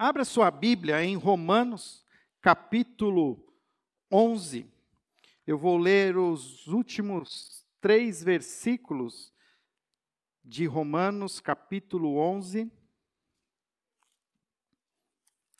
[0.00, 2.06] Abra sua Bíblia em Romanos,
[2.40, 3.52] capítulo
[4.08, 4.64] 11.
[5.44, 9.34] Eu vou ler os últimos três versículos
[10.44, 12.70] de Romanos, capítulo 11.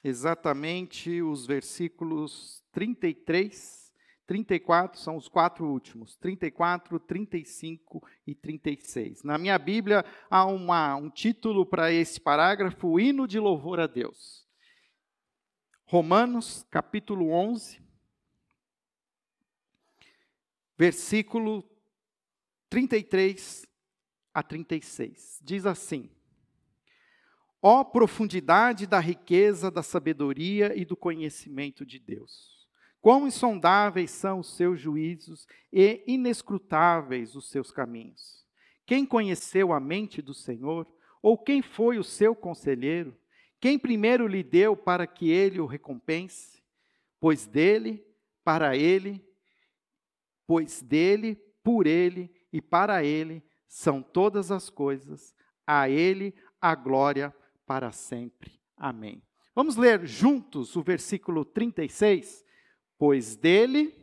[0.05, 3.88] Exatamente os versículos 33
[4.29, 9.23] 34 são os quatro últimos, 34, 35 e 36.
[9.23, 14.47] Na minha Bíblia há uma, um título para esse parágrafo, hino de louvor a Deus.
[15.87, 17.81] Romanos, capítulo 11,
[20.77, 21.65] versículo
[22.69, 23.67] 33
[24.35, 25.41] a 36.
[25.43, 26.11] Diz assim:
[27.63, 32.58] Ó profundidade da riqueza, da sabedoria e do conhecimento de Deus
[33.09, 38.45] Quão insondáveis são os seus juízos e inescrutáveis os seus caminhos.
[38.85, 40.87] Quem conheceu a mente do Senhor?
[41.23, 43.17] Ou quem foi o seu conselheiro?
[43.59, 46.63] Quem primeiro lhe deu para que ele o recompense?
[47.19, 48.05] Pois dele,
[48.45, 49.27] para ele,
[50.47, 55.35] pois dele, por ele e para ele são todas as coisas,
[55.67, 57.35] a ele a glória
[57.67, 58.61] para sempre.
[58.77, 59.23] Amém.
[59.55, 62.47] Vamos ler juntos o versículo 36?
[62.99, 63.95] Pois dele,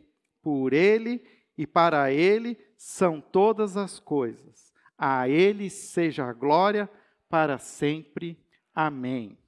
[0.42, 1.22] por ele
[1.56, 4.72] e para ele são todas as coisas.
[4.96, 6.90] A ele seja a glória
[7.28, 8.42] para sempre.
[8.74, 9.38] Amém.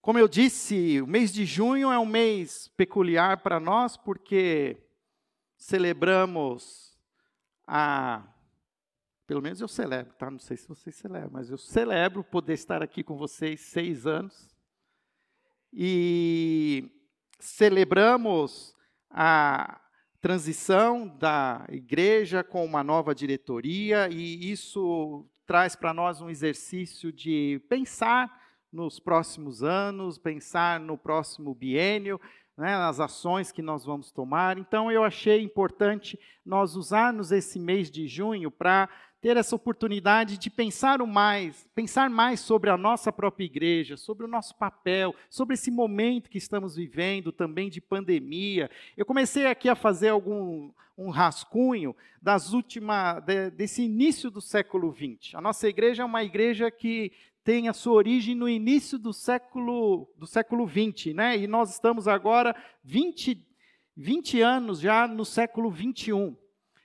[0.00, 4.76] Como eu disse, o mês de junho é um mês peculiar para nós porque
[5.56, 6.98] celebramos
[7.66, 8.28] a
[9.24, 10.30] pelo menos eu celebro, tá?
[10.30, 14.51] Não sei se vocês celebram, mas eu celebro poder estar aqui com vocês seis anos
[15.72, 16.90] e
[17.38, 18.74] celebramos
[19.10, 19.80] a
[20.20, 27.60] transição da igreja com uma nova diretoria, e isso traz para nós um exercício de
[27.68, 28.30] pensar
[28.72, 32.20] nos próximos anos, pensar no próximo biênio,
[32.56, 34.58] né, nas ações que nós vamos tomar.
[34.58, 38.88] Então, eu achei importante nós usarmos esse mês de junho para
[39.22, 44.28] ter essa oportunidade de pensar mais, pensar mais sobre a nossa própria igreja, sobre o
[44.28, 48.68] nosso papel, sobre esse momento que estamos vivendo também de pandemia.
[48.96, 54.92] Eu comecei aqui a fazer algum um rascunho das últimas de, desse início do século
[54.92, 55.36] XX.
[55.36, 57.12] A nossa igreja é uma igreja que
[57.44, 61.38] tem a sua origem no início do século do século XX, né?
[61.38, 63.48] E nós estamos agora 20
[63.96, 66.36] 20 anos já no século 21.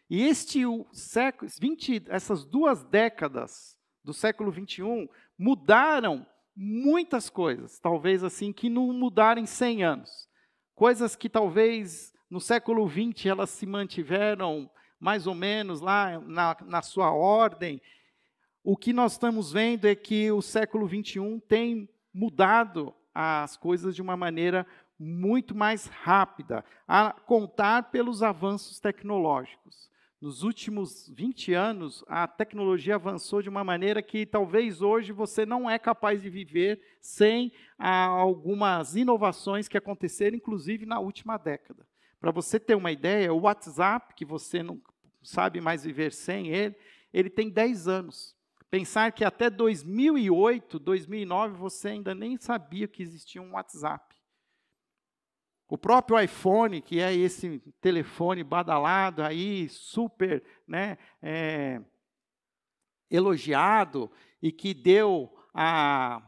[0.10, 0.62] E este
[0.94, 5.08] século, 20, essas duas décadas do século 21
[5.38, 6.26] mudaram
[6.56, 10.30] muitas coisas, talvez assim, que não mudaram em 100 anos.
[10.74, 14.70] Coisas que talvez no século 20 elas se mantiveram
[15.00, 17.82] mais ou menos lá na, na sua ordem.
[18.64, 24.02] O que nós estamos vendo é que o século 21 tem mudado as coisas de
[24.02, 24.66] uma maneira
[25.00, 29.90] muito mais rápida, a contar pelos avanços tecnológicos.
[30.20, 35.70] Nos últimos 20 anos, a tecnologia avançou de uma maneira que talvez hoje você não
[35.70, 41.86] é capaz de viver sem ah, algumas inovações que aconteceram, inclusive na última década.
[42.20, 44.82] Para você ter uma ideia, o WhatsApp, que você não
[45.22, 46.76] sabe mais viver sem ele,
[47.14, 48.36] ele tem 10 anos.
[48.72, 54.17] Pensar que até 2008, 2009, você ainda nem sabia que existia um WhatsApp.
[55.70, 61.82] O próprio iPhone, que é esse telefone badalado aí, super né, é,
[63.12, 64.10] elogiado
[64.42, 66.22] e que deu a,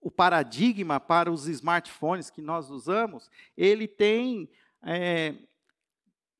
[0.00, 4.48] o paradigma para os smartphones que nós usamos, ele tem
[4.82, 5.34] é,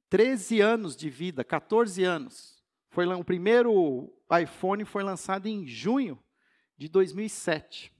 [0.08, 2.62] 13 anos de vida, 14 anos.
[2.88, 4.10] Foi, o primeiro
[4.42, 6.18] iPhone foi lançado em junho
[6.78, 7.92] de 2007.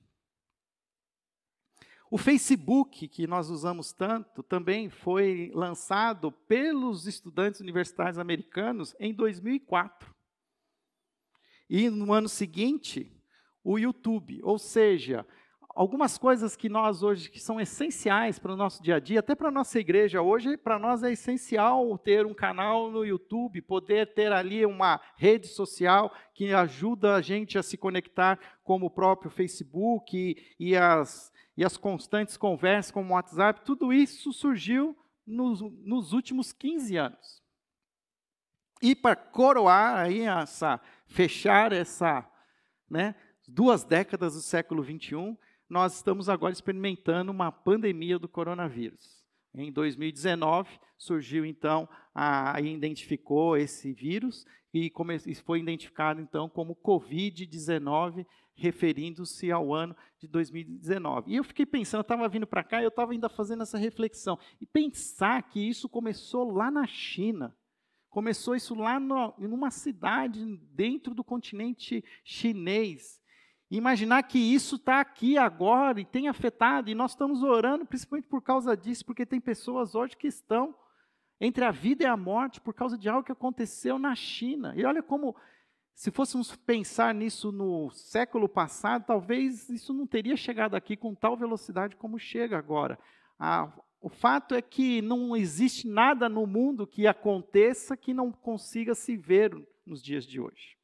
[2.14, 10.14] O Facebook, que nós usamos tanto, também foi lançado pelos estudantes universitários americanos em 2004.
[11.70, 13.10] E no ano seguinte,
[13.64, 15.26] o YouTube, ou seja,
[15.74, 19.34] algumas coisas que nós hoje que são essenciais para o nosso dia a dia, até
[19.34, 24.12] para a nossa igreja hoje, para nós é essencial ter um canal no YouTube, poder
[24.12, 29.30] ter ali uma rede social que ajuda a gente a se conectar como o próprio
[29.30, 34.96] Facebook e, e as e as constantes conversas como o WhatsApp, tudo isso surgiu
[35.26, 37.42] nos, nos últimos 15 anos.
[38.80, 42.28] E para coroar aí essa, fechar essa,
[42.90, 43.14] né,
[43.46, 45.36] duas décadas do século 21,
[45.68, 49.22] nós estamos agora experimentando uma pandemia do coronavírus.
[49.54, 50.68] Em 2019
[50.98, 54.90] surgiu então, a, identificou esse vírus e,
[55.44, 61.32] foi identificado então como Covid-19, referindo-se ao ano de 2019.
[61.32, 64.38] E eu fiquei pensando, estava vindo para cá e eu estava ainda fazendo essa reflexão.
[64.60, 67.56] E pensar que isso começou lá na China.
[68.10, 73.22] Começou isso lá no, numa cidade dentro do continente chinês.
[73.70, 78.42] Imaginar que isso está aqui agora e tem afetado, e nós estamos orando principalmente por
[78.42, 80.74] causa disso, porque tem pessoas hoje que estão
[81.40, 84.74] entre a vida e a morte por causa de algo que aconteceu na China.
[84.76, 85.34] E olha como,
[85.94, 91.36] se fôssemos pensar nisso no século passado, talvez isso não teria chegado aqui com tal
[91.36, 92.98] velocidade como chega agora.
[93.38, 98.94] A, o fato é que não existe nada no mundo que aconteça que não consiga
[98.94, 99.54] se ver
[99.86, 100.76] nos dias de hoje.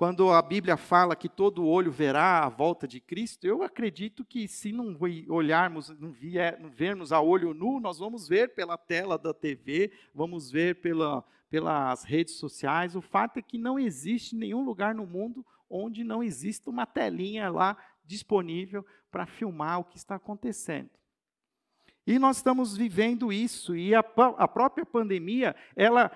[0.00, 4.48] Quando a Bíblia fala que todo olho verá a volta de Cristo, eu acredito que
[4.48, 4.96] se não
[5.28, 9.92] olharmos, não, vier, não vermos a olho nu, nós vamos ver pela tela da TV,
[10.14, 12.96] vamos ver pela, pelas redes sociais.
[12.96, 17.50] O fato é que não existe nenhum lugar no mundo onde não exista uma telinha
[17.50, 20.90] lá disponível para filmar o que está acontecendo.
[22.06, 24.00] E nós estamos vivendo isso, e a,
[24.38, 26.10] a própria pandemia, ela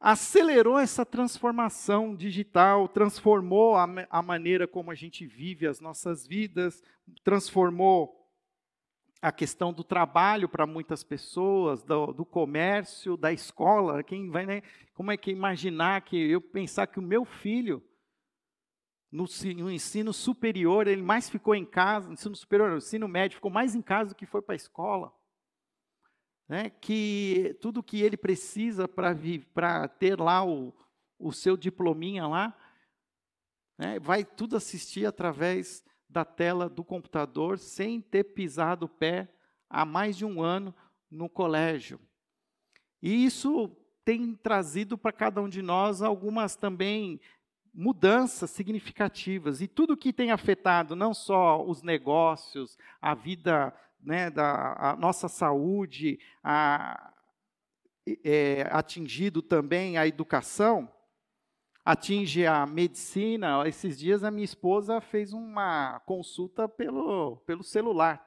[0.00, 6.82] acelerou essa transformação digital, transformou a, a, maneira como a gente vive as nossas vidas,
[7.22, 8.17] transformou
[9.20, 14.02] a questão do trabalho para muitas pessoas, do, do, comércio, da escola.
[14.02, 14.62] Quem vai, né?
[14.94, 17.82] Como é que imaginar que eu pensar que o meu filho
[19.10, 19.24] no,
[19.56, 23.50] no, ensino superior, ele mais ficou em casa, no ensino superior, no ensino médio, ficou
[23.50, 25.12] mais em casa do que foi para a escola.
[26.46, 26.70] Né?
[26.70, 30.72] Que tudo que ele precisa para ter lá o,
[31.18, 32.56] o seu diplominha lá,
[33.76, 33.98] né?
[33.98, 39.28] vai tudo assistir através da tela do computador, sem ter pisado o pé
[39.68, 40.74] há mais de um ano
[41.10, 42.00] no colégio.
[43.02, 47.20] E isso tem trazido para cada um de nós algumas também
[47.74, 49.60] mudanças significativas.
[49.60, 55.28] E tudo que tem afetado não só os negócios, a vida, né, da a nossa
[55.28, 57.12] saúde, a,
[58.24, 60.90] é, atingido também a educação,
[61.88, 63.66] atinge a medicina.
[63.66, 68.22] Esses dias a minha esposa fez uma consulta pelo, pelo celular.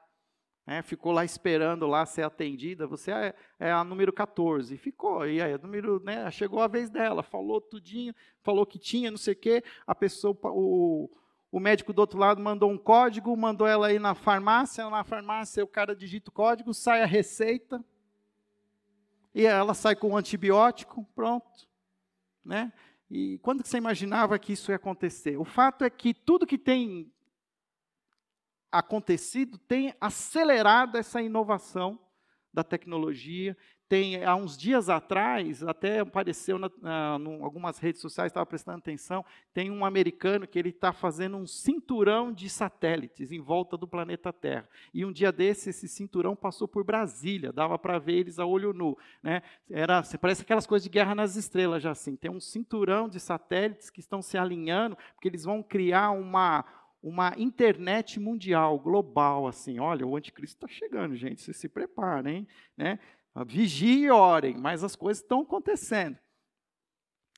[0.66, 5.42] Né, ficou lá esperando lá ser atendida, você é, é, a número 14, ficou, e
[5.42, 9.36] aí, número, né, chegou a vez dela, falou tudinho, falou que tinha, não sei o
[9.36, 11.10] quê, a pessoa, o,
[11.50, 15.64] o médico do outro lado mandou um código, mandou ela ir na farmácia, na farmácia
[15.64, 17.84] o cara digita o código, sai a receita,
[19.34, 21.68] e ela sai com um antibiótico, pronto,
[22.44, 22.72] né?
[23.14, 25.36] E quando você imaginava que isso ia acontecer?
[25.36, 27.12] O fato é que tudo que tem
[28.70, 32.00] acontecido tem acelerado essa inovação
[32.54, 33.54] da tecnologia.
[33.92, 39.22] Tem, há uns dias atrás, até apareceu em algumas redes sociais, estava prestando atenção,
[39.52, 44.32] tem um americano que ele está fazendo um cinturão de satélites em volta do planeta
[44.32, 44.66] Terra.
[44.94, 48.72] E um dia desse, esse cinturão passou por Brasília, dava para ver eles a olho
[48.72, 48.96] nu.
[49.22, 49.42] Né?
[49.68, 52.16] Era, parece aquelas coisas de guerra nas estrelas já assim.
[52.16, 56.64] Tem um cinturão de satélites que estão se alinhando, porque eles vão criar uma
[57.02, 62.46] uma internet mundial, global, assim, olha, o anticristo está chegando, gente, vocês se preparem,
[62.76, 63.00] né?
[63.46, 66.18] Vigie e orem, mas as coisas estão acontecendo.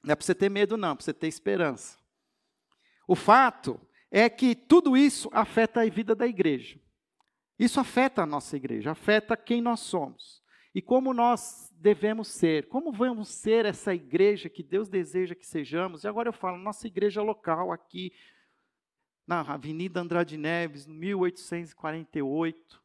[0.02, 1.98] Não é para você ter medo, não, é para você ter esperança.
[3.06, 3.80] O fato
[4.10, 6.80] é que tudo isso afeta a vida da igreja.
[7.58, 10.42] Isso afeta a nossa igreja, afeta quem nós somos
[10.74, 16.02] e como nós devemos ser, como vamos ser essa igreja que Deus deseja que sejamos.
[16.02, 18.12] E agora eu falo, nossa igreja local aqui,
[19.26, 22.83] na Avenida Andrade Neves, 1848.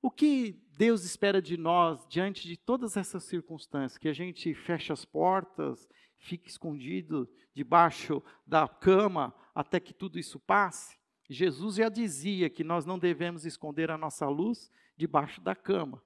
[0.00, 3.98] O que Deus espera de nós diante de todas essas circunstâncias?
[3.98, 5.88] Que a gente feche as portas,
[6.18, 10.98] fique escondido debaixo da cama até que tudo isso passe?
[11.28, 16.02] Jesus já dizia que nós não devemos esconder a nossa luz debaixo da cama,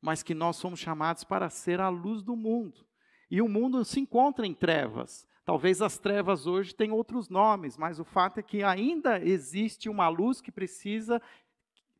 [0.00, 2.86] mas que nós somos chamados para ser a luz do mundo.
[3.28, 8.00] E o mundo se encontra em trevas, Talvez as trevas hoje tenham outros nomes, mas
[8.00, 11.22] o fato é que ainda existe uma luz que precisa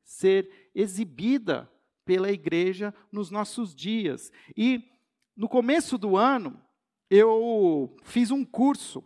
[0.06, 1.70] ser exibida
[2.04, 4.32] pela igreja nos nossos dias.
[4.56, 4.82] E
[5.36, 6.58] no começo do ano,
[7.10, 9.04] eu fiz um curso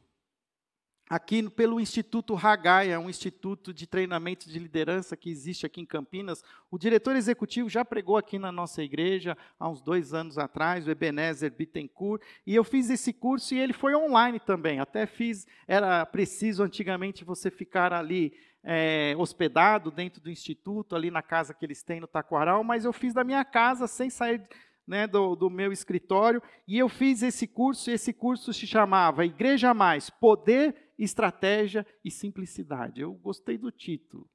[1.09, 6.45] aqui pelo Instituto Ragaia, um instituto de treinamento de liderança que existe aqui em Campinas.
[6.71, 10.90] O diretor executivo já pregou aqui na nossa igreja há uns dois anos atrás, o
[10.90, 14.78] Ebenezer Bittencourt, e eu fiz esse curso e ele foi online também.
[14.78, 21.23] Até fiz, era preciso antigamente você ficar ali é, hospedado dentro do instituto, ali na
[21.23, 24.47] casa que eles têm no Taquaral, mas eu fiz da minha casa sem sair
[24.87, 29.25] né, do, do meu escritório, e eu fiz esse curso, e esse curso se chamava
[29.25, 33.00] Igreja Mais, Poder, Estratégia e Simplicidade.
[33.00, 34.29] Eu gostei do título.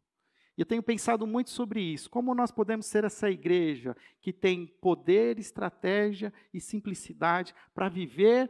[0.57, 2.09] E eu tenho pensado muito sobre isso.
[2.09, 8.49] Como nós podemos ser essa igreja que tem poder, estratégia e simplicidade para viver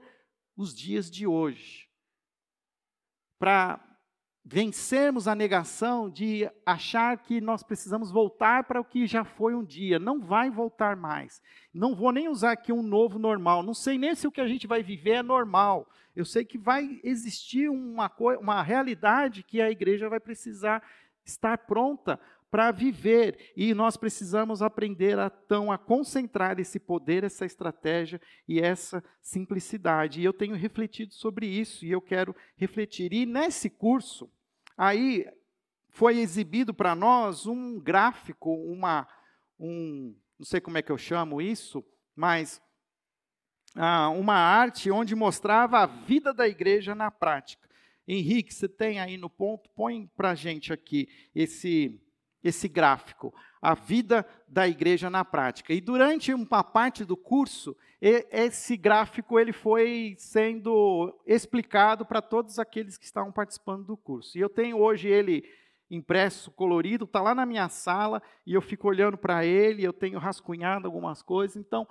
[0.56, 1.90] os dias de hoje?
[3.40, 3.84] Para
[4.48, 9.64] vencermos a negação de achar que nós precisamos voltar para o que já foi um
[9.64, 9.98] dia.
[9.98, 11.42] Não vai voltar mais.
[11.74, 13.64] Não vou nem usar aqui um novo normal.
[13.64, 15.90] Não sei nem se o que a gente vai viver é normal.
[16.16, 20.84] Eu sei que vai existir uma, uma realidade que a igreja vai precisar
[21.26, 22.20] estar pronta
[22.52, 23.52] para viver.
[23.58, 30.22] E nós precisamos aprender a, então, a concentrar esse poder, essa estratégia e essa simplicidade.
[30.22, 33.12] E eu tenho refletido sobre isso e eu quero refletir.
[33.12, 34.30] E nesse curso,
[34.78, 35.26] aí
[35.90, 39.08] foi exibido para nós um gráfico, uma,
[39.60, 41.84] um, não sei como é que eu chamo isso,
[42.16, 42.62] mas
[43.76, 47.70] ah, uma arte onde mostrava a vida da igreja na prática.
[48.08, 52.00] Henrique, você tem aí no ponto, põe para a gente aqui esse,
[52.48, 55.74] esse gráfico, a vida da igreja na prática.
[55.74, 63.00] E durante uma parte do curso, esse gráfico ele foi sendo explicado para todos aqueles
[63.00, 64.38] que estavam participando do curso.
[64.38, 65.44] E eu tenho hoje ele
[65.90, 70.20] impresso, colorido, está lá na minha sala, e eu fico olhando para ele, eu tenho
[70.20, 71.58] rascunhado algumas coisas.
[71.58, 71.88] Então,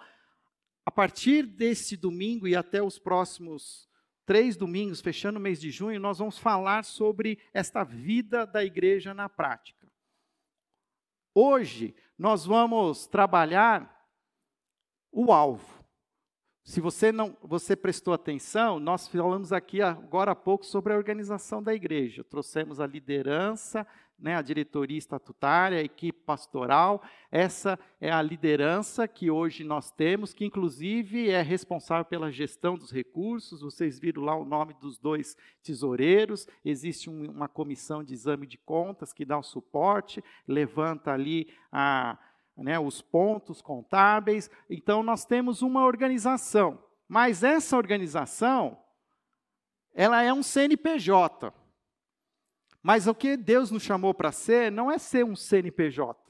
[0.86, 3.88] a partir desse domingo e até os próximos
[4.24, 9.12] três domingos, fechando o mês de junho, nós vamos falar sobre esta vida da igreja
[9.12, 9.83] na prática.
[11.34, 14.08] Hoje, nós vamos trabalhar
[15.10, 15.84] o alvo.
[16.62, 21.62] Se você não, você prestou atenção, nós falamos aqui agora há pouco sobre a organização
[21.62, 22.24] da igreja.
[22.24, 23.86] Trouxemos a liderança,
[24.18, 27.02] né, a diretoria estatutária, a equipe pastoral.
[27.30, 32.90] Essa é a liderança que hoje nós temos, que inclusive é responsável pela gestão dos
[32.90, 33.60] recursos.
[33.60, 36.46] Vocês viram lá o nome dos dois tesoureiros.
[36.64, 42.18] Existe um, uma comissão de exame de contas que dá o suporte, levanta ali a,
[42.56, 44.50] né, os pontos contábeis.
[44.70, 46.82] Então, nós temos uma organização.
[47.08, 48.78] Mas essa organização,
[49.92, 51.52] ela é um CNPJ.
[52.84, 56.22] Mas o que Deus nos chamou para ser não é ser um CNPJ.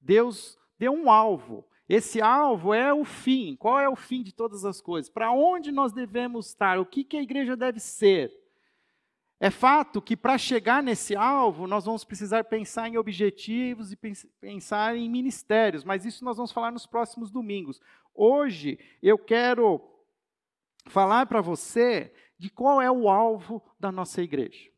[0.00, 1.64] Deus deu um alvo.
[1.88, 3.54] Esse alvo é o fim.
[3.54, 5.08] Qual é o fim de todas as coisas?
[5.08, 6.80] Para onde nós devemos estar?
[6.80, 8.36] O que, que a igreja deve ser?
[9.38, 13.98] É fato que para chegar nesse alvo, nós vamos precisar pensar em objetivos e
[14.40, 17.80] pensar em ministérios, mas isso nós vamos falar nos próximos domingos.
[18.12, 19.80] Hoje eu quero
[20.86, 24.71] falar para você de qual é o alvo da nossa igreja.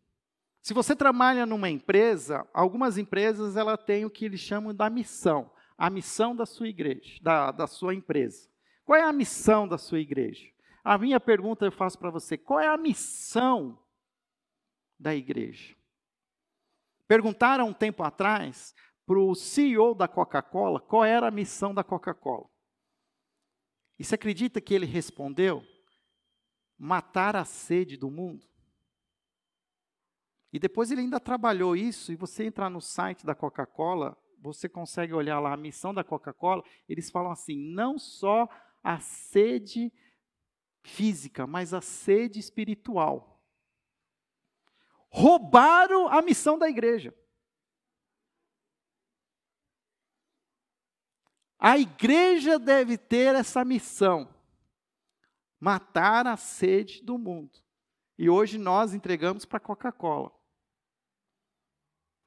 [0.65, 5.53] Se você trabalha numa empresa, algumas empresas ela têm o que eles chamam da missão,
[5.77, 8.49] a missão da sua igreja, da, da sua empresa.
[8.83, 10.49] Qual é a missão da sua igreja?
[10.83, 13.79] A minha pergunta eu faço para você: qual é a missão
[14.99, 15.77] da igreja?
[17.07, 22.49] Perguntaram um tempo atrás para o CEO da Coca-Cola qual era a missão da Coca-Cola.
[23.99, 25.63] E você acredita que ele respondeu?
[26.79, 28.54] Matar a sede do mundo.
[30.55, 35.13] E depois ele ainda trabalhou isso, e você entrar no site da Coca-Cola, você consegue
[35.13, 38.49] olhar lá a missão da Coca-Cola, eles falam assim: não só
[38.81, 39.93] a sede
[40.85, 43.45] física, mas a sede espiritual.
[45.09, 47.13] Roubaram a missão da igreja.
[51.59, 54.33] A igreja deve ter essa missão:
[55.59, 57.59] matar a sede do mundo.
[58.17, 60.44] E hoje nós entregamos para a Coca-Cola.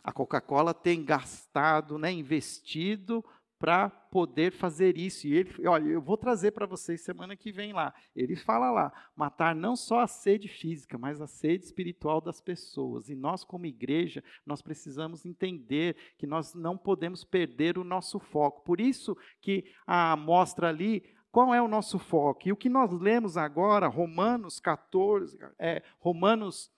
[0.07, 3.21] A Coca-Cola tem gastado, né, investido
[3.59, 5.27] para poder fazer isso.
[5.27, 7.93] E ele, olha, eu vou trazer para vocês semana que vem lá.
[8.15, 13.09] Ele fala lá, matar não só a sede física, mas a sede espiritual das pessoas.
[13.09, 18.63] E nós como igreja, nós precisamos entender que nós não podemos perder o nosso foco.
[18.63, 22.47] Por isso que a mostra ali qual é o nosso foco?
[22.47, 26.71] E o que nós lemos agora, Romanos 14, é, Romanos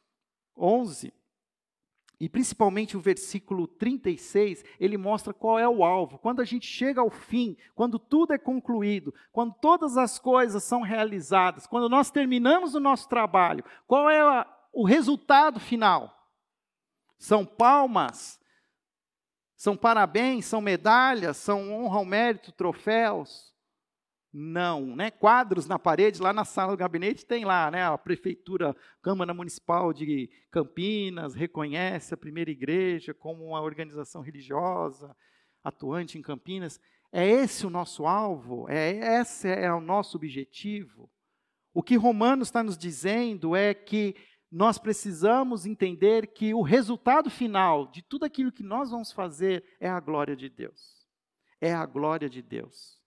[0.57, 1.13] 11,
[2.19, 6.17] e principalmente o versículo 36, ele mostra qual é o alvo.
[6.17, 10.81] Quando a gente chega ao fim, quando tudo é concluído, quando todas as coisas são
[10.81, 16.13] realizadas, quando nós terminamos o nosso trabalho, qual é a, o resultado final?
[17.17, 18.39] São palmas,
[19.55, 23.53] são parabéns, são medalhas, são honra ao mérito, troféus.
[24.31, 25.09] Não, né?
[25.09, 27.83] Quadros na parede, lá na sala do gabinete tem lá, né?
[27.83, 35.15] A prefeitura, Câmara Municipal de Campinas reconhece a primeira igreja como uma organização religiosa
[35.63, 36.79] atuante em Campinas.
[37.11, 38.69] É esse o nosso alvo?
[38.69, 41.09] É esse é o nosso objetivo?
[41.73, 44.15] O que Romanos está nos dizendo é que
[44.51, 49.89] nós precisamos entender que o resultado final de tudo aquilo que nós vamos fazer é
[49.89, 51.07] a glória de Deus.
[51.61, 52.98] É a glória de Deus.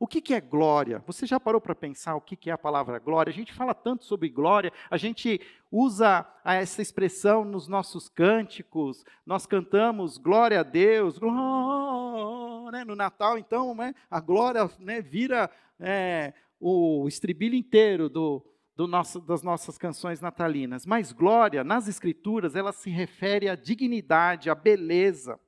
[0.00, 1.02] O que, que é glória?
[1.06, 3.30] Você já parou para pensar o que, que é a palavra glória?
[3.30, 5.40] A gente fala tanto sobre glória, a gente
[5.72, 12.84] usa essa expressão nos nossos cânticos, nós cantamos glória a Deus, glória, né?
[12.84, 13.92] no Natal, então, né?
[14.08, 15.00] a glória né?
[15.00, 15.50] vira
[15.80, 18.44] é, o estribilho inteiro do,
[18.76, 20.86] do nosso, das nossas canções natalinas.
[20.86, 25.40] Mas glória, nas Escrituras, ela se refere à dignidade, à beleza,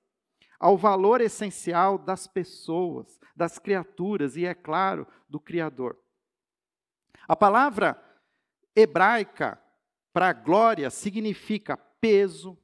[0.60, 5.98] ao valor essencial das pessoas, das criaturas e, é claro, do Criador.
[7.26, 7.98] A palavra
[8.76, 9.58] hebraica
[10.12, 12.58] para glória significa peso,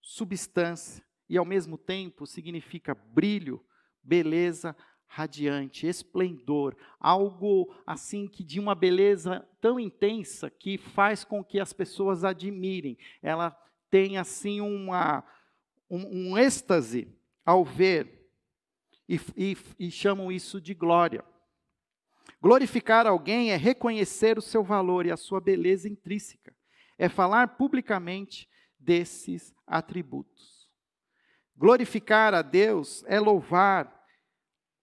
[0.00, 3.62] substância e, ao mesmo tempo, significa brilho,
[4.02, 4.74] beleza,
[5.06, 11.74] radiante, esplendor, algo assim que de uma beleza tão intensa que faz com que as
[11.74, 12.96] pessoas admirem.
[13.20, 13.50] Ela
[13.90, 15.22] tem assim uma,
[15.90, 18.30] um, um êxtase ao ver
[19.08, 21.24] e, e, e chamam isso de glória.
[22.40, 26.54] Glorificar alguém é reconhecer o seu valor e a sua beleza intrínseca,
[26.98, 30.68] é falar publicamente desses atributos.
[31.56, 34.02] Glorificar a Deus é louvar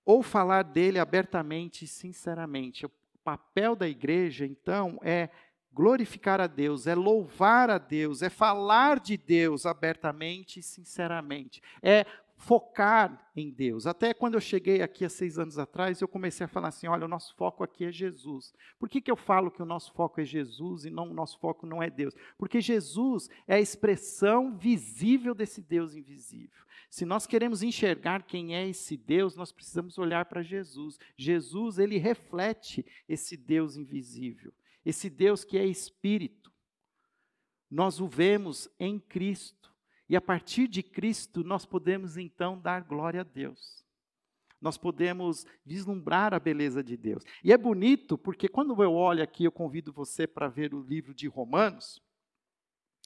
[0.05, 2.85] ou falar dele abertamente e sinceramente.
[2.85, 2.91] O
[3.23, 5.29] papel da igreja, então, é
[5.71, 12.05] glorificar a Deus, é louvar a Deus, é falar de Deus abertamente e sinceramente, é
[12.39, 13.85] focar em Deus.
[13.85, 17.05] Até quando eu cheguei aqui há seis anos atrás, eu comecei a falar assim: olha,
[17.05, 18.53] o nosso foco aqui é Jesus.
[18.79, 21.37] Por que, que eu falo que o nosso foco é Jesus e não o nosso
[21.37, 22.15] foco não é Deus?
[22.37, 26.63] Porque Jesus é a expressão visível desse Deus invisível.
[26.89, 30.97] Se nós queremos enxergar quem é esse Deus, nós precisamos olhar para Jesus.
[31.17, 34.53] Jesus, ele reflete esse Deus invisível,
[34.85, 36.51] esse Deus que é espírito.
[37.69, 39.68] Nós o vemos em Cristo.
[40.09, 43.85] E a partir de Cristo, nós podemos então dar glória a Deus.
[44.59, 47.23] Nós podemos vislumbrar a beleza de Deus.
[47.43, 51.13] E é bonito porque quando eu olho aqui, eu convido você para ver o livro
[51.13, 52.01] de Romanos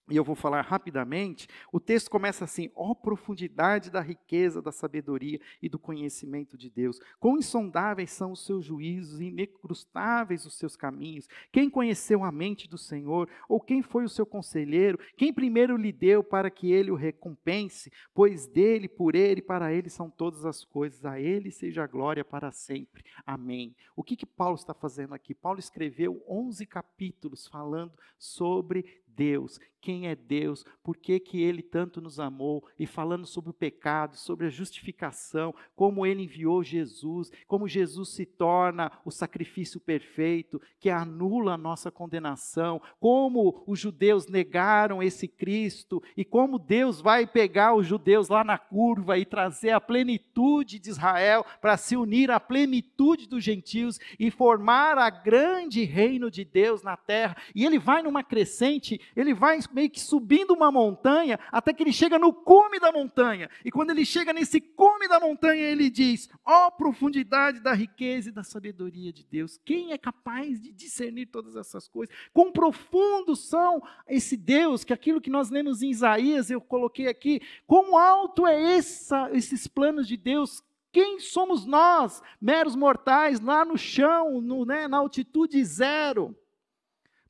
[0.10, 4.72] e eu vou falar rapidamente, o texto começa assim: ó oh, profundidade da riqueza, da
[4.72, 7.00] sabedoria e do conhecimento de Deus.
[7.20, 11.28] Quão insondáveis são os seus juízos, inecrustáveis os seus caminhos.
[11.54, 13.30] Quem conheceu a mente do Senhor?
[13.48, 15.00] Ou quem foi o seu conselheiro?
[15.16, 17.90] Quem primeiro lhe deu para que ele o recompense?
[18.14, 21.06] Pois dele, por ele, para ele são todas as coisas.
[21.06, 23.04] A ele seja a glória para sempre.
[23.26, 23.74] Amém.
[23.96, 25.34] O que, que Paulo está fazendo aqui?
[25.34, 32.00] Paulo escreveu 11 capítulos falando sobre Deus, quem é Deus, por que, que Ele tanto
[32.00, 37.68] nos amou, e falando sobre o pecado, sobre a justificação, como Ele enviou Jesus, como
[37.68, 45.04] Jesus se torna o sacrifício perfeito, que anula a nossa condenação, como os judeus negaram
[45.04, 49.82] esse Cristo, e como Deus vai pegar os judeus lá na curva e trazer a
[49.82, 56.32] plenitude de Israel para se unir à plenitude dos gentios e formar a grande reino
[56.32, 60.72] de Deus na terra, e Ele vai numa crescente ele vai meio que subindo uma
[60.72, 63.50] montanha até que ele chega no cume da montanha.
[63.64, 68.30] E quando ele chega nesse cume da montanha, ele diz: Ó oh, profundidade da riqueza
[68.30, 69.60] e da sabedoria de Deus.
[69.64, 72.16] Quem é capaz de discernir todas essas coisas?
[72.34, 77.42] Quão profundos são esse Deus, que aquilo que nós lemos em Isaías, eu coloquei aqui,
[77.66, 80.64] quão alto é essa, esses planos de Deus
[80.94, 86.38] quem somos nós, meros mortais, lá no chão, no, né, na altitude zero?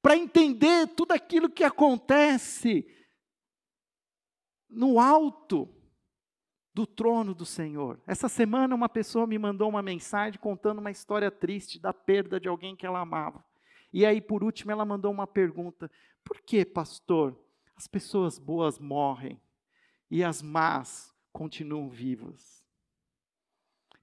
[0.03, 2.85] Para entender tudo aquilo que acontece
[4.69, 5.73] no alto
[6.73, 8.01] do trono do Senhor.
[8.05, 12.49] Essa semana uma pessoa me mandou uma mensagem contando uma história triste da perda de
[12.49, 13.45] alguém que ela amava.
[13.93, 15.89] E aí, por último, ela mandou uma pergunta:
[16.21, 17.39] Por que, pastor,
[17.73, 19.39] as pessoas boas morrem
[20.11, 22.61] e as más continuam vivas?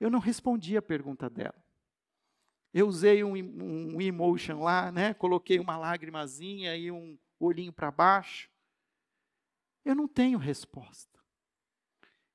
[0.00, 1.62] Eu não respondi a pergunta dela.
[2.72, 5.12] Eu usei um, um emotion lá, né?
[5.14, 8.48] Coloquei uma lágrimazinha e um olhinho para baixo.
[9.84, 11.18] Eu não tenho resposta.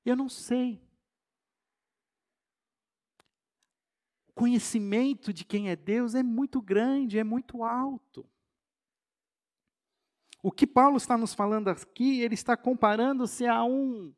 [0.04, 0.80] Eu não sei.
[4.28, 8.28] O conhecimento de quem é Deus é muito grande, é muito alto.
[10.42, 14.14] O que Paulo está nos falando aqui, ele está comparando-se a um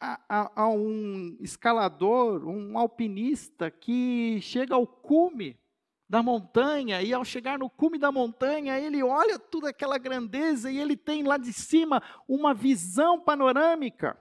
[0.00, 5.58] a, a, um escalador, um alpinista que chega ao cume
[6.08, 10.78] da montanha e ao chegar no cume da montanha, ele olha toda aquela grandeza e
[10.78, 14.18] ele tem lá de cima uma visão panorâmica.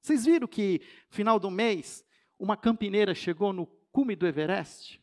[0.00, 2.04] Vocês viram que final do mês
[2.38, 5.00] uma campineira chegou no cume do Everest,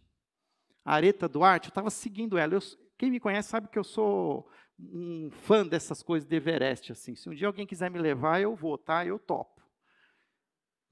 [0.85, 2.53] a Areta Duarte, eu estava seguindo ela.
[2.53, 2.59] Eu,
[2.97, 6.91] quem me conhece sabe que eu sou um fã dessas coisas de Everest.
[6.91, 7.15] Assim.
[7.15, 9.05] Se um dia alguém quiser me levar, eu vou, tá?
[9.05, 9.52] Eu topo.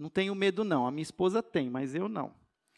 [0.01, 0.87] Não tenho medo, não.
[0.87, 2.33] A minha esposa tem, mas eu não.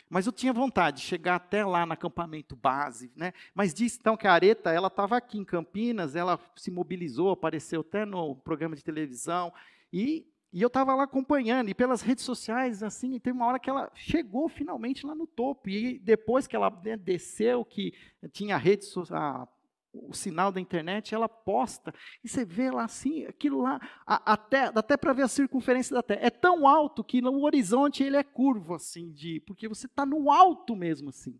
[0.09, 3.33] Mas eu tinha vontade de chegar até lá no acampamento base, né?
[3.55, 7.79] Mas disse então que a Areta, ela estava aqui em Campinas, ela se mobilizou, apareceu
[7.79, 9.53] até no programa de televisão
[9.91, 13.57] e e eu estava lá acompanhando, e pelas redes sociais, assim, e teve uma hora
[13.57, 15.67] que ela chegou finalmente lá no topo.
[15.67, 17.91] E depois que ela né, desceu, que
[18.31, 19.51] tinha a rede social,
[19.93, 21.93] o sinal da internet, ela posta.
[22.23, 26.01] E você vê lá assim, aquilo lá, a, até, até para ver a circunferência da
[26.01, 26.21] Terra.
[26.23, 30.32] É tão alto que no horizonte ele é curvo, assim, de, porque você está no
[30.32, 31.39] alto mesmo, assim.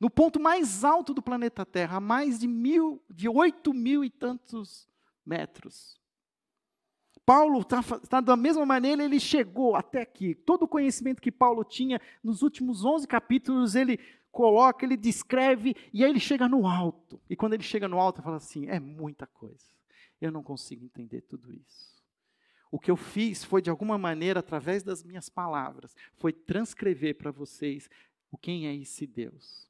[0.00, 4.10] No ponto mais alto do planeta Terra, a mais de mil, de oito mil e
[4.10, 4.88] tantos
[5.24, 6.00] metros.
[7.24, 10.34] Paulo está tá da mesma maneira, ele chegou até aqui.
[10.34, 16.04] Todo o conhecimento que Paulo tinha nos últimos 11 capítulos, ele coloca, ele descreve, e
[16.04, 17.20] aí ele chega no alto.
[17.28, 19.66] E quando ele chega no alto, ele fala assim: é muita coisa.
[20.20, 22.00] Eu não consigo entender tudo isso.
[22.70, 27.32] O que eu fiz foi, de alguma maneira, através das minhas palavras, foi transcrever para
[27.32, 27.88] vocês
[28.30, 29.68] o quem é esse Deus.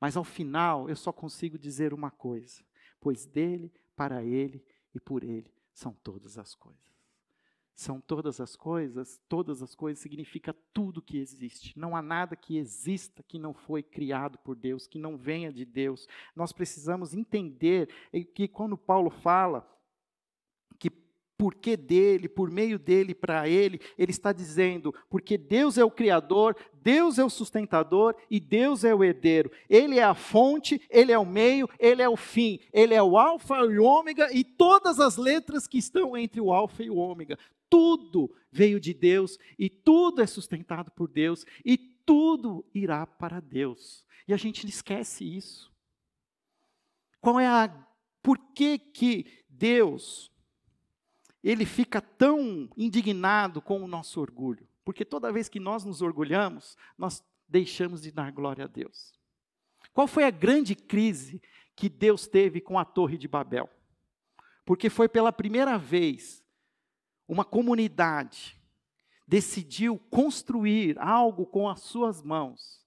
[0.00, 2.64] Mas ao final, eu só consigo dizer uma coisa:
[3.00, 6.91] pois dele, para ele e por ele são todas as coisas.
[7.82, 11.76] São todas as coisas, todas as coisas significa tudo que existe.
[11.76, 15.64] Não há nada que exista que não foi criado por Deus, que não venha de
[15.64, 16.06] Deus.
[16.36, 17.88] Nós precisamos entender
[18.34, 19.68] que quando Paulo fala
[21.42, 26.54] porquê dele, por meio dele, para ele, ele está dizendo, porque Deus é o Criador,
[26.72, 29.50] Deus é o sustentador e Deus é o herdeiro.
[29.68, 33.18] Ele é a fonte, ele é o meio, ele é o fim, ele é o
[33.18, 36.96] Alfa e o Ômega e todas as letras que estão entre o Alfa e o
[36.96, 37.36] Ômega.
[37.72, 44.04] Tudo veio de Deus e tudo é sustentado por Deus e tudo irá para Deus.
[44.28, 45.72] E a gente esquece isso.
[47.18, 47.68] Qual é a.
[48.22, 50.30] Por que, que Deus
[51.42, 56.76] ele fica tão indignado com o nosso orgulho, porque toda vez que nós nos orgulhamos,
[56.98, 59.12] nós deixamos de dar glória a Deus.
[59.94, 61.42] Qual foi a grande crise
[61.74, 63.68] que Deus teve com a Torre de Babel?
[64.64, 66.41] Porque foi pela primeira vez
[67.28, 68.60] uma comunidade
[69.26, 72.82] decidiu construir algo com as suas mãos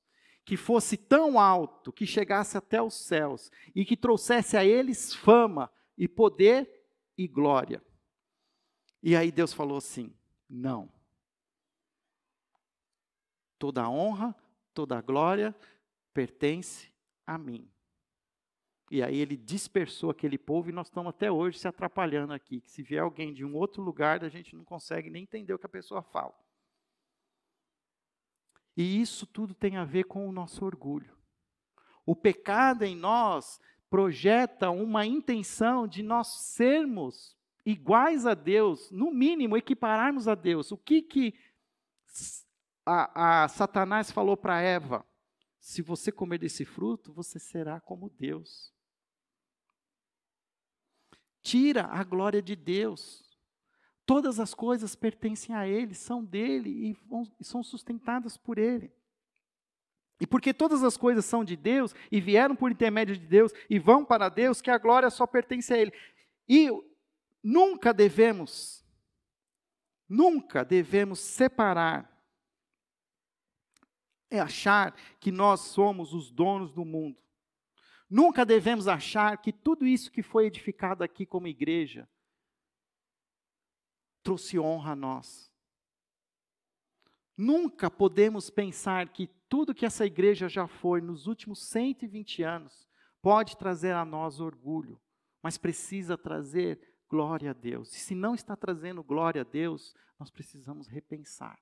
[0.46, 5.72] que fosse tão alto, que chegasse até os céus e que trouxesse a eles fama
[5.98, 6.70] e poder
[7.18, 7.84] e glória.
[9.02, 10.16] E aí Deus falou assim:
[10.48, 10.92] não.
[13.58, 14.36] Toda honra,
[14.74, 15.56] toda glória
[16.14, 16.94] pertence
[17.26, 17.68] a mim.
[18.96, 22.62] E aí ele dispersou aquele povo e nós estamos até hoje se atrapalhando aqui.
[22.62, 25.60] Que se vier alguém de um outro lugar, a gente não consegue nem entender o
[25.60, 26.34] que a pessoa fala.
[28.78, 31.14] E isso tudo tem a ver com o nosso orgulho.
[32.06, 39.58] O pecado em nós projeta uma intenção de nós sermos iguais a Deus, no mínimo
[39.58, 40.72] equipararmos a Deus.
[40.72, 41.34] O que que
[42.86, 45.06] a, a Satanás falou para Eva?
[45.60, 48.74] Se você comer desse fruto, você será como Deus.
[51.46, 53.24] Tira a glória de Deus.
[54.06, 58.92] Todas as coisas pertencem a Ele, são dele e, vão, e são sustentadas por Ele.
[60.20, 63.78] E porque todas as coisas são de Deus e vieram por intermédio de Deus e
[63.78, 65.94] vão para Deus, que a glória só pertence a Ele.
[66.50, 66.70] E
[67.48, 68.84] Nunca devemos,
[70.10, 72.12] nunca devemos separar
[74.32, 77.22] é achar que nós somos os donos do mundo.
[78.16, 82.08] Nunca devemos achar que tudo isso que foi edificado aqui como igreja
[84.24, 85.54] trouxe honra a nós.
[87.36, 92.88] Nunca podemos pensar que tudo que essa igreja já foi nos últimos 120 anos
[93.22, 94.98] pode trazer a nós orgulho,
[95.44, 97.94] mas precisa trazer glória a Deus.
[97.94, 101.60] E se não está trazendo glória a Deus, nós precisamos repensar.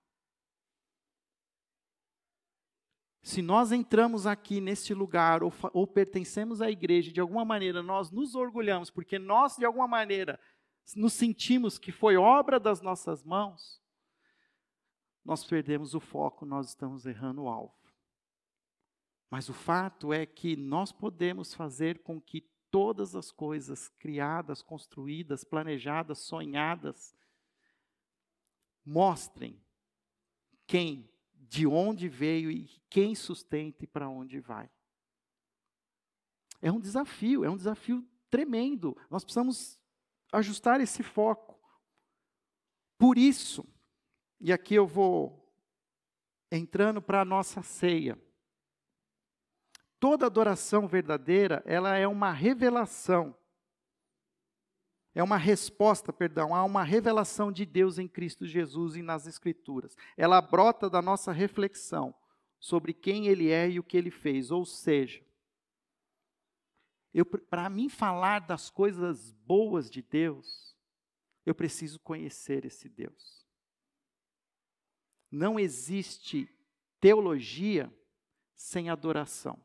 [3.24, 8.12] Se nós entramos aqui neste lugar ou, ou, pertencemos à igreja, de alguma maneira nós
[8.12, 10.38] nos orgulhamos, porque nós, de alguma maneira,
[10.94, 13.82] nos sentimos que foi obra das nossas mãos,
[15.24, 17.74] nós perdemos o foco, nós estamos errando o alvo.
[19.30, 25.46] Mas o fato é que nós podemos fazer com que todas as coisas criadas, construídas,
[25.46, 27.16] planejadas, sonhadas,
[28.86, 29.64] mostrem
[30.68, 31.10] quem,
[31.54, 34.68] de onde veio e quem sustenta e para onde vai.
[36.60, 38.98] É um desafio, é um desafio tremendo.
[39.08, 39.80] Nós precisamos
[40.32, 41.62] ajustar esse foco.
[42.98, 43.64] Por isso,
[44.40, 45.48] e aqui eu vou
[46.52, 48.20] entrando para a nossa ceia.
[50.00, 53.38] Toda adoração verdadeira, ela é uma revelação.
[55.16, 59.96] É uma resposta, perdão, a uma revelação de Deus em Cristo Jesus e nas Escrituras.
[60.18, 62.16] Ela brota da nossa reflexão
[62.60, 64.50] sobre quem Ele é e o que Ele fez.
[64.50, 65.24] Ou seja,
[67.50, 70.76] para mim falar das coisas boas de Deus,
[71.46, 73.46] eu preciso conhecer esse Deus.
[75.30, 76.50] Não existe
[77.00, 77.94] teologia
[78.56, 79.64] sem adoração.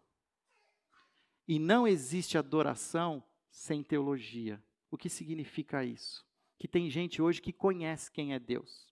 [1.47, 4.63] E não existe adoração sem teologia.
[4.91, 6.27] O que significa isso?
[6.59, 8.89] Que tem gente hoje que conhece quem é Deus,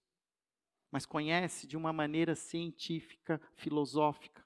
[0.90, 4.44] mas conhece de uma maneira científica, filosófica.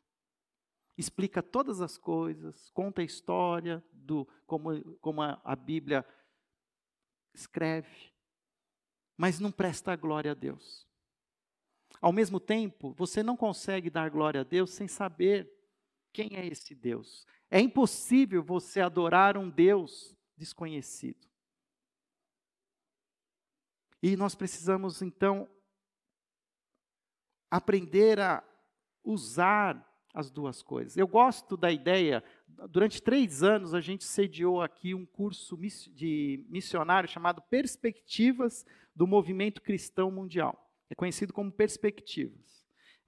[0.97, 6.07] Explica todas as coisas, conta a história do como, como a, a Bíblia
[7.35, 8.13] escreve,
[9.17, 10.87] mas não presta glória a Deus.
[12.01, 15.51] Ao mesmo tempo, você não consegue dar glória a Deus sem saber
[16.13, 17.27] quem é esse Deus.
[17.51, 21.30] É impossível você adorar um Deus desconhecido.
[24.03, 25.49] E nós precisamos, então,
[27.51, 28.43] aprender a
[29.05, 30.97] usar as duas coisas.
[30.97, 32.25] Eu gosto da ideia,
[32.69, 39.63] durante três anos a gente sediou aqui um curso de missionário chamado Perspectivas do Movimento
[39.63, 40.69] Cristão Mundial.
[40.89, 42.61] É conhecido como Perspectivas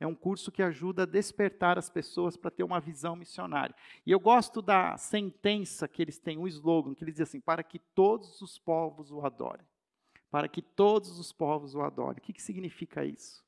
[0.03, 3.75] é um curso que ajuda a despertar as pessoas para ter uma visão missionária.
[4.05, 7.63] E eu gosto da sentença que eles têm, um slogan, que eles dizem assim: para
[7.63, 9.67] que todos os povos o adorem.
[10.33, 12.19] Para que todos os povos o adorem.
[12.19, 13.45] O que, que significa isso?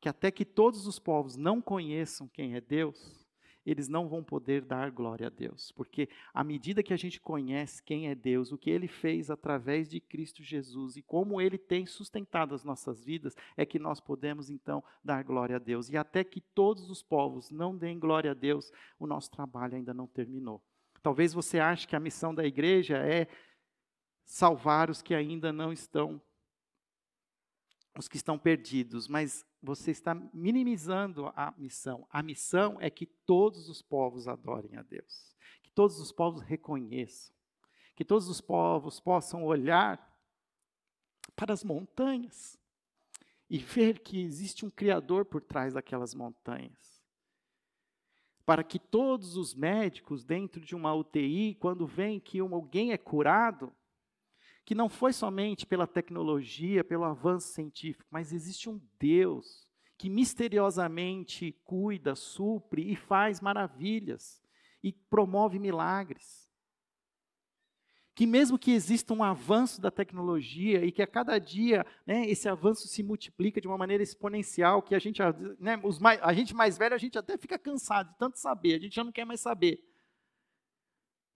[0.00, 3.24] Que até que todos os povos não conheçam quem é Deus,
[3.64, 7.80] eles não vão poder dar glória a Deus, porque à medida que a gente conhece
[7.80, 11.86] quem é Deus, o que ele fez através de Cristo Jesus e como ele tem
[11.86, 15.88] sustentado as nossas vidas, é que nós podemos então dar glória a Deus.
[15.90, 19.94] E até que todos os povos não deem glória a Deus, o nosso trabalho ainda
[19.94, 20.60] não terminou.
[21.02, 23.28] Talvez você ache que a missão da igreja é
[24.30, 26.22] salvar os que ainda não estão
[27.98, 32.06] os que estão perdidos, mas você está minimizando a missão.
[32.08, 37.34] A missão é que todos os povos adorem a Deus, que todos os povos reconheçam,
[37.96, 39.98] que todos os povos possam olhar
[41.34, 42.56] para as montanhas
[43.50, 47.02] e ver que existe um Criador por trás daquelas montanhas.
[48.46, 53.74] Para que todos os médicos dentro de uma UTI, quando veem que alguém é curado,
[54.70, 61.60] que não foi somente pela tecnologia, pelo avanço científico, mas existe um Deus que misteriosamente
[61.64, 64.40] cuida, supre e faz maravilhas
[64.80, 66.48] e promove milagres.
[68.14, 72.48] Que mesmo que exista um avanço da tecnologia e que a cada dia né, esse
[72.48, 75.20] avanço se multiplica de uma maneira exponencial, que a gente,
[75.58, 78.78] né, mais, a gente mais velho, a gente até fica cansado de tanto saber, a
[78.78, 79.89] gente já não quer mais saber.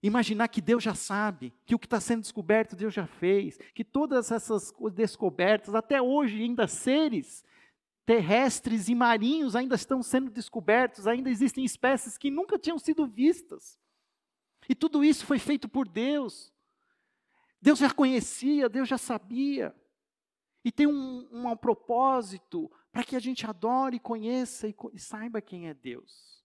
[0.05, 3.83] Imaginar que Deus já sabe, que o que está sendo descoberto Deus já fez, que
[3.83, 7.43] todas essas descobertas, até hoje ainda seres
[8.05, 13.79] terrestres e marinhos ainda estão sendo descobertos, ainda existem espécies que nunca tinham sido vistas.
[14.69, 16.53] E tudo isso foi feito por Deus.
[17.59, 19.75] Deus já conhecia, Deus já sabia.
[20.63, 25.67] E tem um, um propósito para que a gente adore, conheça e, e saiba quem
[25.67, 26.43] é Deus.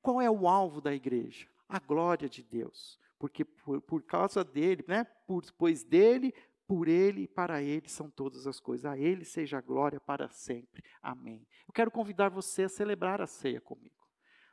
[0.00, 1.46] Qual é o alvo da igreja?
[1.70, 6.34] A glória de Deus, porque por, por causa dele, né, por, pois dele,
[6.66, 8.86] por ele e para ele são todas as coisas.
[8.86, 10.84] A ele seja a glória para sempre.
[11.00, 11.46] Amém.
[11.66, 13.94] Eu quero convidar você a celebrar a ceia comigo.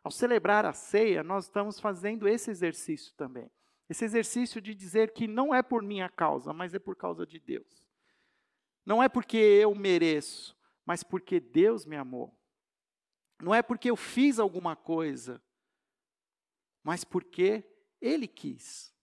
[0.03, 3.51] Ao celebrar a ceia, nós estamos fazendo esse exercício também.
[3.89, 7.39] Esse exercício de dizer que não é por minha causa, mas é por causa de
[7.39, 7.83] Deus.
[8.85, 12.37] Não é porque eu mereço, mas porque Deus me amou.
[13.41, 15.41] Não é porque eu fiz alguma coisa,
[16.87, 17.65] mas porque
[18.01, 18.95] Ele quis.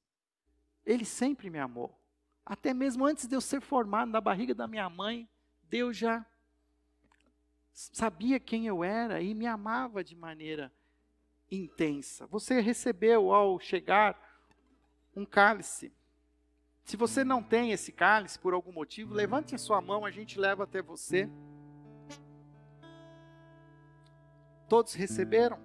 [0.87, 1.95] Ele sempre me amou.
[2.43, 5.29] Até mesmo antes de eu ser formado na barriga da minha mãe,
[5.65, 6.25] Deus já
[7.75, 10.73] sabia quem eu era e me amava de maneira
[11.51, 12.27] intensa.
[12.29, 14.19] Você recebeu ao chegar
[15.15, 15.93] um cálice.
[16.85, 20.41] Se você não tem esse cálice por algum motivo, levante a sua mão, a gente
[20.41, 21.29] leva até você.
[24.71, 25.59] Todos receberam?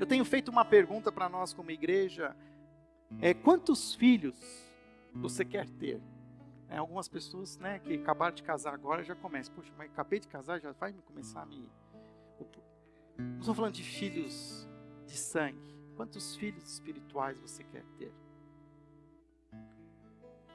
[0.00, 2.34] Eu tenho feito uma pergunta para nós como igreja:
[3.20, 4.34] é, quantos filhos
[5.12, 6.00] você quer ter?
[6.70, 10.26] É, algumas pessoas né, que acabaram de casar agora já começam, puxa, mas acabei de
[10.26, 11.68] casar, já vai me começar a me.
[13.18, 14.66] Não estou falando de filhos
[15.06, 15.78] de sangue.
[15.96, 18.14] Quantos filhos espirituais você quer ter?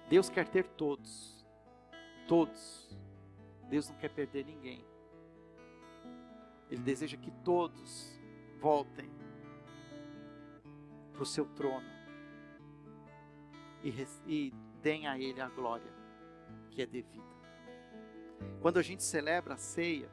[0.10, 1.46] Deus quer ter todos.
[2.28, 2.98] Todos.
[3.70, 4.84] Deus não quer perder ninguém.
[6.72, 8.20] Ele deseja que todos
[8.60, 9.08] voltem
[11.16, 11.96] para o seu trono
[13.84, 15.92] e, e a Ele a glória
[16.70, 17.26] que é devida.
[18.62, 20.10] Quando a gente celebra a ceia,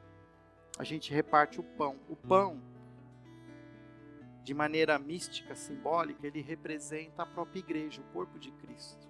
[0.77, 1.99] a gente reparte o pão.
[2.09, 2.61] O pão,
[4.43, 9.07] de maneira mística, simbólica, ele representa a própria igreja, o corpo de Cristo.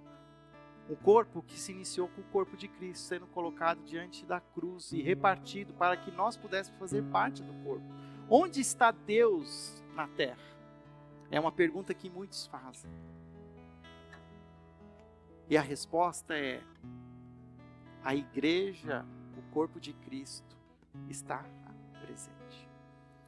[0.90, 4.92] Um corpo que se iniciou com o corpo de Cristo sendo colocado diante da cruz
[4.92, 7.86] e repartido para que nós pudéssemos fazer parte do corpo.
[8.30, 10.53] Onde está Deus na terra?
[11.34, 12.92] É uma pergunta que muitos fazem.
[15.50, 16.62] E a resposta é:
[18.04, 19.04] a igreja,
[19.36, 20.56] o corpo de Cristo,
[21.10, 21.44] está
[22.06, 22.70] presente.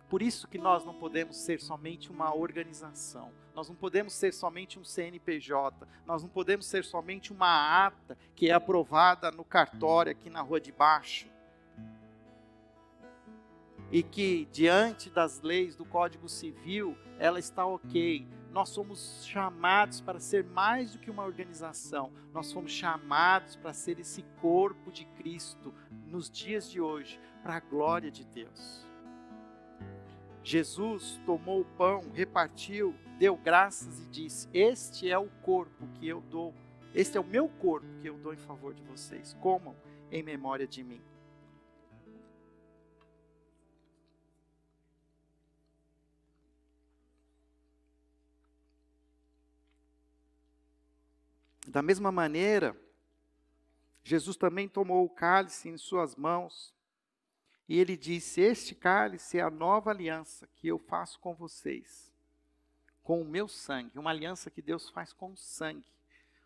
[0.08, 4.78] Por isso que nós não podemos ser somente uma organização, nós não podemos ser somente
[4.78, 10.30] um CNPJ, nós não podemos ser somente uma ata que é aprovada no cartório aqui
[10.30, 11.28] na rua de baixo.
[13.96, 18.28] E que diante das leis do Código Civil, ela está ok.
[18.52, 22.12] Nós somos chamados para ser mais do que uma organização.
[22.34, 25.74] Nós fomos chamados para ser esse corpo de Cristo
[26.08, 28.86] nos dias de hoje, para a glória de Deus.
[30.44, 36.20] Jesus tomou o pão, repartiu, deu graças e disse: Este é o corpo que eu
[36.20, 36.54] dou,
[36.94, 39.34] este é o meu corpo que eu dou em favor de vocês.
[39.40, 39.74] Comam
[40.12, 41.02] em memória de mim.
[51.76, 52.74] Da mesma maneira,
[54.02, 56.74] Jesus também tomou o cálice em suas mãos
[57.68, 62.10] e ele disse: Este cálice é a nova aliança que eu faço com vocês,
[63.04, 65.86] com o meu sangue, uma aliança que Deus faz com o sangue.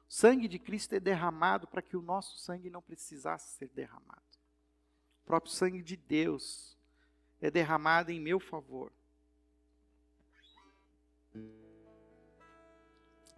[0.09, 4.23] O sangue de Cristo é derramado para que o nosso sangue não precisasse ser derramado.
[5.21, 6.75] O próprio sangue de Deus
[7.39, 8.91] é derramado em meu favor.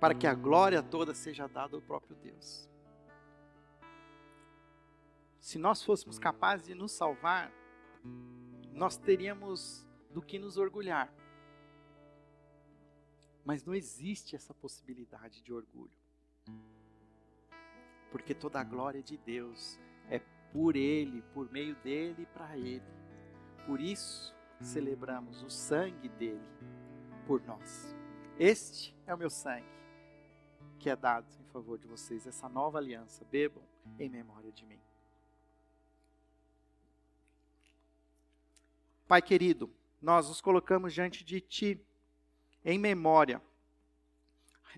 [0.02, 2.68] Para que a glória toda seja dada ao próprio Deus.
[5.40, 7.52] Se nós fôssemos capazes de nos salvar,
[8.74, 11.14] nós teríamos do que nos orgulhar.
[13.46, 15.96] Mas não existe essa possibilidade de orgulho.
[18.12, 20.18] Porque toda a glória de Deus é
[20.52, 22.82] por Ele, por meio dele e para Ele.
[23.68, 26.42] Por isso celebramos o sangue dele
[27.28, 27.96] por nós.
[28.40, 29.81] Este é o meu sangue
[30.82, 33.24] que é dado em favor de vocês, essa nova aliança.
[33.32, 33.64] Bebam
[34.00, 34.80] em memória de mim.
[39.08, 41.80] Pai querido, nós nos colocamos diante de Ti
[42.66, 43.40] em memória,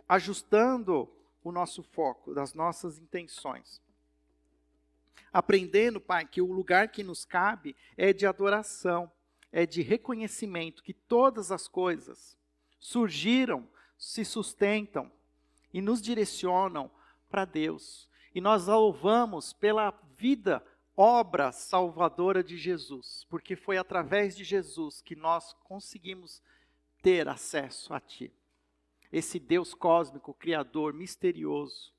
[0.07, 1.09] ajustando
[1.41, 3.81] o nosso foco das nossas intenções.
[5.31, 9.09] Aprendendo, Pai, que o lugar que nos cabe é de adoração,
[9.53, 12.37] é de reconhecimento que todas as coisas
[12.77, 13.65] surgiram,
[13.97, 15.09] se sustentam
[15.73, 16.89] e nos direcionam
[17.29, 18.07] para Deus.
[18.33, 20.63] E nós louvamos pela vida
[20.95, 26.41] obra salvadora de Jesus, porque foi através de Jesus que nós conseguimos
[27.01, 28.31] ter acesso a Ti.
[29.12, 31.93] Esse Deus cósmico, criador, misterioso,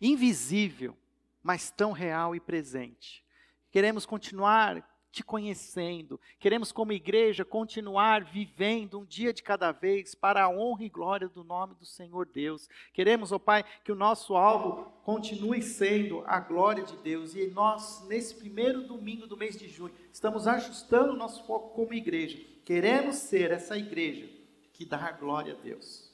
[0.00, 0.96] invisível,
[1.42, 3.24] mas tão real e presente.
[3.70, 6.20] Queremos continuar te conhecendo.
[6.38, 11.28] Queremos, como igreja, continuar vivendo um dia de cada vez para a honra e glória
[11.28, 12.68] do nome do Senhor Deus.
[12.92, 17.34] Queremos, ó oh Pai, que o nosso alvo continue sendo a glória de Deus.
[17.34, 21.94] E nós, nesse primeiro domingo do mês de junho, estamos ajustando o nosso foco como
[21.94, 22.38] igreja.
[22.64, 24.28] Queremos ser essa igreja
[24.72, 26.12] que dá a glória a Deus.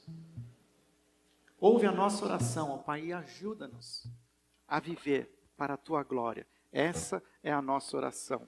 [1.59, 4.07] Ouve a nossa oração, ó Pai, e ajuda-nos
[4.67, 6.47] a viver para a tua glória.
[6.71, 8.47] Essa é a nossa oração